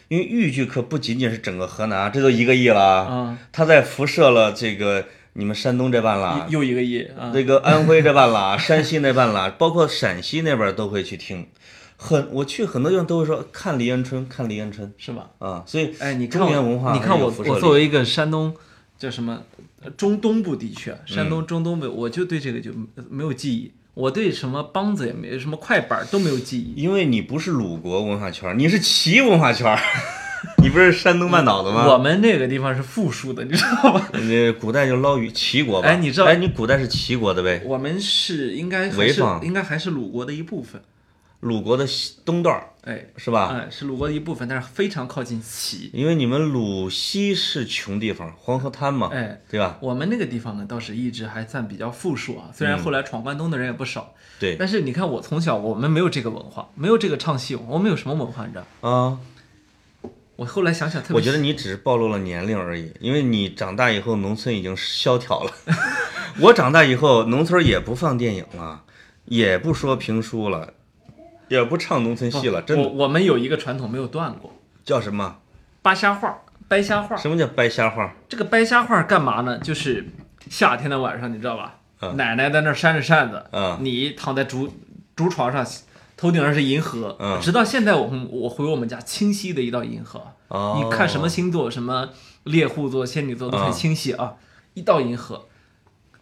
[0.06, 5.06] 因为豫剧可不仅仅是整个河南，这都一个亿了啊，它在辐射了这个。
[5.34, 11.46] 你们山东这半拉又一个亿啊，那个安徽这半拉， 山西那半拉，包括陕西那边都会去听，
[11.96, 14.92] 很我去很多地方都会说看李延春，看李延春。
[14.98, 15.30] 是吧？
[15.38, 18.54] 啊，所以哎，你中原文化，你看我我作为一个山东
[18.98, 19.42] 叫什么
[19.96, 22.72] 中东部地区，山东中东部，我就对这个就
[23.08, 29.78] 没有记忆，我对什么梆子也没什么快板都没有记忆，因为你不是鲁国文化圈，你是齐文化圈。
[30.62, 31.86] 你不是山东半岛的吗？
[31.88, 34.08] 我们那个地方是富庶的，你知道吗？
[34.12, 35.88] 那古代就捞鱼，齐国吧？
[35.88, 36.26] 哎，你知道？
[36.26, 37.62] 哎，你古代是齐国的呗？
[37.64, 40.82] 我们是应该还是应该还是鲁国的一部分，
[41.40, 41.86] 鲁国的
[42.24, 43.48] 东段儿哎，是吧？
[43.54, 45.90] 哎，是鲁国的一部分，但是非常靠近齐。
[45.94, 49.78] 因为你们鲁西是穷地方，黄河滩嘛，哎，对吧？
[49.80, 54.56] 我们那个地方呢，倒是一直还算比较富庶啊，虽然后来闯关东的人也不少，对。
[54.56, 58.44] 但是你看，我从小我们没有这个文化，没有这个唱戏，我们有什么文化？
[58.46, 58.88] 你知道？
[58.88, 59.18] 啊。
[60.40, 65.52] 我后来想想，我觉得你只是暴露了年龄而已，因为你长大以后农村已经萧条了。
[66.40, 68.82] 我长大以后，农村也不放电影了，
[69.26, 70.72] 也不说评书了，
[71.48, 72.62] 也不唱农村戏了。
[72.62, 74.50] 真的，我我们有一个传统没有断过，
[74.82, 75.36] 叫什么？
[75.82, 77.14] 扒瞎话，掰瞎话。
[77.18, 78.14] 什么叫掰瞎话？
[78.26, 79.58] 这个掰瞎话干嘛呢？
[79.58, 80.06] 就是
[80.48, 81.74] 夏天的晚上，你知道吧？
[82.14, 83.44] 奶奶在那扇着扇子，
[83.80, 84.72] 你躺在竹
[85.14, 85.66] 竹床上。
[86.20, 90.20] 头顶上是银河，直到现在，我们我回我们家，清晰的一道银河。
[90.76, 92.10] 你看什么星座，什么
[92.44, 94.34] 猎户座、仙女座都很清晰啊，
[94.74, 95.46] 一道银河，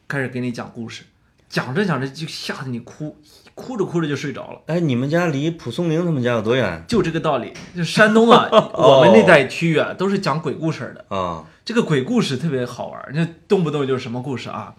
[0.06, 1.02] 开始给你讲故事，
[1.48, 3.16] 讲着讲着就吓得你哭，
[3.56, 4.60] 哭着哭着就睡着了。
[4.66, 6.84] 哎，你们家离蒲松龄他们家有多远？
[6.86, 8.48] 就这个道理，就山东啊，
[8.78, 11.44] 我们那带区域啊，都是讲鬼故事的啊。
[11.64, 14.76] 这个鬼故事特别好玩，那动不动就是什么故事啊？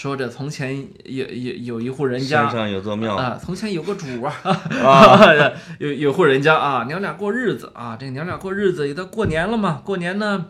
[0.00, 0.74] 说着从前
[1.04, 3.38] 有有有一户人家，山上有座庙啊。
[3.38, 5.20] 从前有个主啊，
[5.78, 7.98] 有有户人家啊，娘俩过日子啊。
[8.00, 9.82] 这娘俩过日子，也到过年了嘛。
[9.84, 10.46] 过年呢，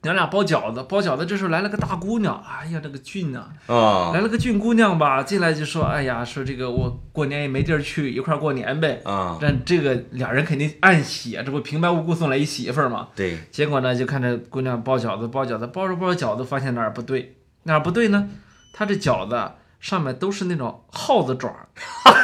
[0.00, 9.02] 娘俩包饺子，包饺子，这时候来了个大姑娘，哎呀，这个俊呐、啊来了个俊姑娘吧，进来就说，哎呀，说这个我过年也没地儿去，一块儿过年呗。
[9.04, 13.08] 啊，但这个俩人肯定暗喜啊，这不平白无故送来一媳妇儿嘛？
[13.14, 18.26] 对，结果呢，就看着姑娘包饺子，包饺子，包着包着饺子，发现哪儿不对，哪儿不对呢？
[18.72, 21.68] 她这饺子上面都是那种耗子爪儿，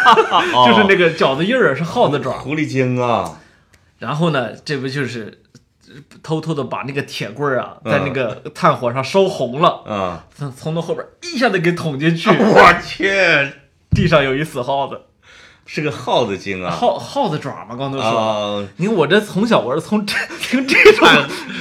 [0.66, 2.38] 就是那个饺子印儿是耗子爪儿。
[2.38, 3.38] 狐狸精啊，
[3.98, 5.42] 然后呢，这不就是
[5.88, 7.92] 呃偷偷的把那个铁棍儿啊，嗯。
[7.92, 13.10] 在那个炭火上烧红了，啊，从从那后边一下子给捅进去， 我去，
[13.90, 15.00] 地上有一死耗子，
[15.64, 18.60] 是个耗子精啊，耗耗子爪嘛，刚都说了。
[18.60, 21.08] 啊，你看我这从小我是从这听这种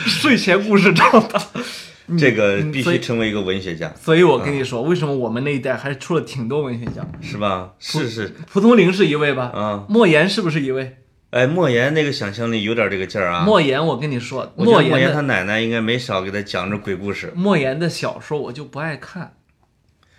[0.06, 1.42] 睡前故事长大，
[2.18, 7.06] 这个必须成为一个文学家，所以我跟你说，为什么我们那一代还出了挺多文学家？
[7.20, 7.72] 是吧？
[7.80, 9.52] 是是，蒲松龄是一位吧？
[9.56, 10.98] 啊，莫言是不是一位？
[11.32, 13.44] 哎，莫言那个想象力有点这个劲儿啊。
[13.44, 19.34] 莫言，我跟你说，莫言莫言他奶奶应该没少给他讲这鬼故事莫言的小说我就不爱看，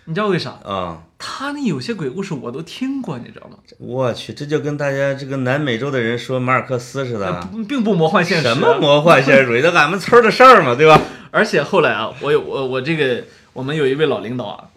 [0.05, 0.59] 你知道为啥？
[0.63, 1.03] 啊。
[1.19, 3.57] 他那有些鬼故事我都听过，你知道吗？
[3.79, 8.53] 我去，这就跟大家这个南美洲的人说马尔克斯似的，不并不魔幻现实、啊。
[8.53, 9.61] 什么魔幻现实主义？
[9.65, 11.01] 那俺们村儿的事儿嘛，对吧？
[11.37, 13.23] 而且后来啊，我有我我这个
[13.53, 14.69] 我们有一位老领导啊，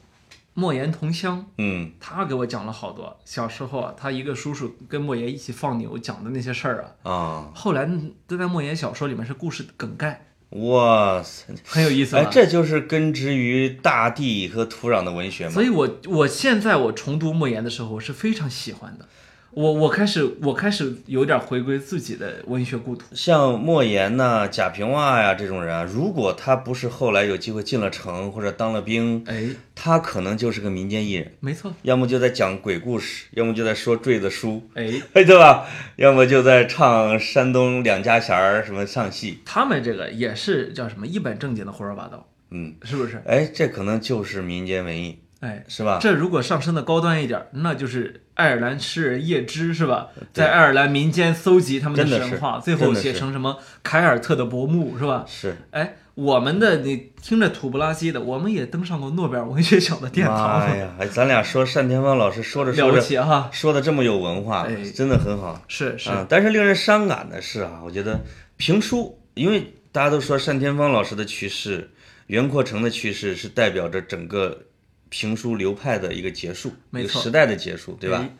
[0.52, 7.88] 莫言同乡，嗯他给我讲了好多小时候啊，他一个叔叔跟莫言一起放牛讲的那些事儿啊，啊，后来
[8.26, 11.54] 都在莫言小说里面是故事梗概，哇塞！
[11.64, 12.22] 很有意思吧。
[12.22, 15.62] 哎，这就是根植于大地和土壤的文学嘛所。
[15.62, 19.08] 以我我现在我重读莫言的时候，我是非常喜欢的。
[19.53, 23.05] 我我开始我开始有点回归自己的文学故土。
[23.12, 35.66] 像莫言呐、贾平凹呀这种人啊，如果他不是后来有机会进了城或者当了兵，哎，他可能就是个民间艺人，没错，要么就在讲鬼故事，要么就在说坠子书，哎， 对吧？
[35.96, 43.20] 要么就在唱山东两家弦儿什么唱戏，他们这个也是叫什么一本正经的胡说八道，嗯，是不是？
[43.26, 45.99] 哎，这可能就是民间文艺，哎，是吧？
[46.01, 50.09] 这如果上升的高端一点，那就是爱尔兰诗人叶芝是吧？
[50.32, 55.24] 在爱尔兰民间搜集他们的神话，最后写成什么凯尔特的薄暮是吧？
[55.26, 60.95] 是，哎，我们的你听着土不拉几的，我们也登上过诺贝尔文学奖的殿堂，哎呀！
[60.99, 63.49] 哎，咱俩说单田芳老师说着了不说着起哈！
[63.51, 65.62] 说的这么有文化，哎真的很好。
[65.68, 68.20] 是是，啊，但是令人伤感的是啊，我觉得
[68.59, 71.91] 评书，因为大家都说单田芳老师的去世，
[72.26, 74.66] 袁阔成的去世是代表着整个
[75.11, 78.16] 评书流派的一个结束，没错一个时代的结束，对吧？
[78.16, 78.30] 哎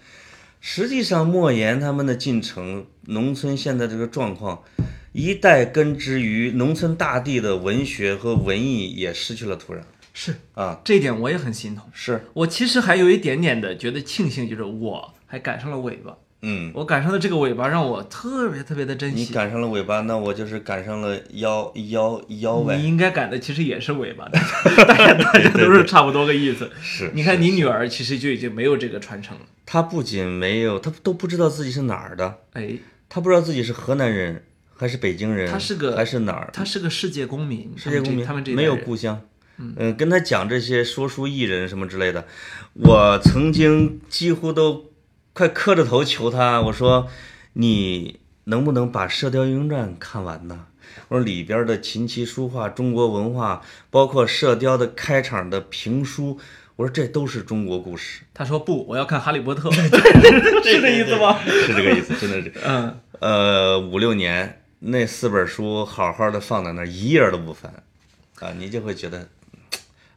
[0.63, 4.63] 实际上，莫言他们的进程，农村现在这个状况，
[5.13, 9.81] 一代根植于农村大地的文学和文艺也失去了土壤
[10.13, 11.89] 是啊，这一点我也很心痛。
[11.95, 16.71] 是，我其实还有一点点的觉得庆幸，就是我还赶上了尾巴，嗯。
[16.75, 19.17] 我赶上的这个尾巴让我特别特别的珍惜。
[19.17, 22.77] 你赶上了尾巴，那我就是赶上了腰腰腰呗。
[22.77, 24.29] 你应该赶的其实也是尾巴，
[24.87, 26.71] 大家大家都是差不多个意思。
[26.81, 32.77] 是，你看你女儿其实就已经没有这个传承了，她不仅没有，她都不知道自己是哪儿的，哎，
[33.09, 34.45] 她不知道自己是河南人
[34.77, 39.21] 还是北京人，她是个还是哪儿她是个世界公民，世界公民，他们没有故乡。
[39.63, 42.27] 嗯、跟他讲这些说书艺人什么之类的，
[42.73, 44.90] 我曾经几乎都
[45.41, 47.09] 快磕着头求他，我说
[47.55, 50.67] 你能不能把《射雕英雄传》看完呢？
[51.09, 56.39] 我说里边的琴棋书画、中国文化，包括《射雕》的开场的评书，
[56.77, 59.71] 我说这都是中国故事，他说不，我要看《哈利波特》，
[60.63, 61.39] 是这意思吗？
[61.49, 62.53] 是这个意思，真的是。
[62.63, 67.73] 嗯，呃，五六年那四本书好好的放在那儿，一页都不翻，
[68.41, 69.27] 啊，你就会觉得，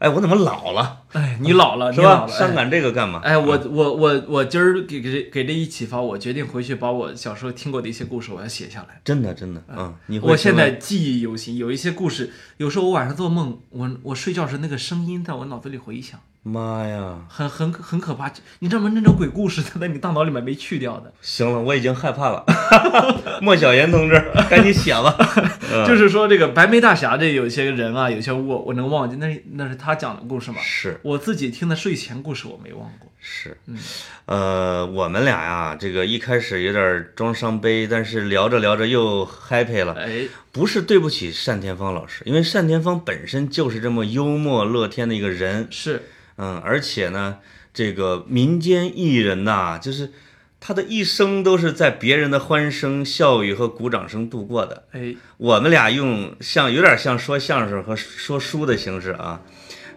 [0.03, 2.03] 哎，我怎么老了，哎，你老了，是吧？
[2.03, 3.21] 你老了，伤感这个干嘛？
[3.23, 8.99] 哎，我我我我今儿给给给这一启发，我决定回去把我小时候听过的一些故事我要写下来。
[9.05, 18.29] 真的真的，嗯，你我现在记忆犹新，有一些故事，有时候我晚上做梦，我我睡觉时那个声音在我脑子里回响，妈呀，很很很可怕。
[18.59, 18.91] 你知道吗？
[18.93, 22.45] 那种鬼故事它在你大脑里面没去掉的，行了，我已经害怕了，
[23.41, 25.15] 莫小言同志，赶紧写吧，
[25.71, 30.57] 嗯就是说这个白眉大侠这有些人啊，有些我我能忘记，那是那是他讲的故事嘛。
[30.61, 33.09] 是我自己听的睡前故事我没忘过。
[33.25, 33.77] 是，嗯
[34.25, 39.93] 呃，我们俩呀，这个一开始有点装伤悲，但是聊着聊着又 happy 了。
[39.93, 46.03] 哎，不是对不起单田芳老师，因为单田芳本身就是这么幽默乐天的一个人，是
[46.37, 47.37] 嗯，而且呢，
[47.73, 50.11] 这个民间艺人呐，就是
[50.59, 54.83] 他的一生都是在别人的欢声笑语和鼓掌声度过的。
[54.91, 59.41] 哎，我们俩用像有点像说相声和说书的形式啊，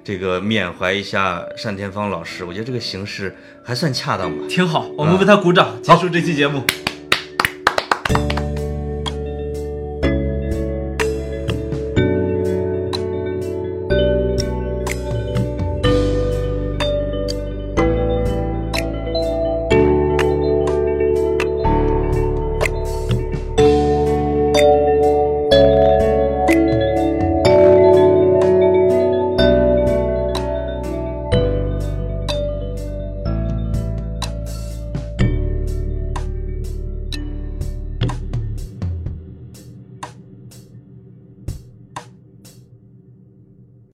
[0.05, 4.45] 这个缅怀一下单田芳老师，我觉得这个形式还算恰当吧。
[4.49, 6.65] 挺好，我们为他鼓掌，结束这期节目。